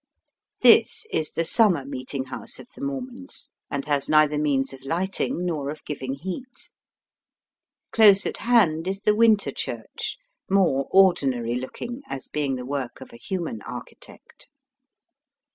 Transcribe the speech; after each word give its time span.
This 0.63 1.05
is 1.11 1.33
the 1.33 1.45
summer 1.45 1.85
meeting 1.85 2.23
house 2.23 2.57
of 2.57 2.67
the 2.73 2.81
Mormons, 2.81 3.51
and 3.69 3.85
has 3.85 4.09
neither 4.09 4.39
means 4.39 4.73
of 4.73 4.81
lighting 4.81 5.45
nor 5.45 5.69
of 5.69 5.85
giving 5.85 6.15
heat. 6.15 6.71
Close 7.91 8.25
at 8.25 8.37
hand 8.37 8.87
is 8.87 9.01
the 9.01 9.13
winter 9.13 9.51
church, 9.51 10.17
more 10.49 10.87
ordinary 10.89 11.53
looking, 11.53 12.01
as 12.07 12.27
being 12.27 12.55
the 12.55 12.65
work 12.65 12.99
of 12.99 13.13
a 13.13 13.17
human 13.17 13.61
architect. 13.61 14.49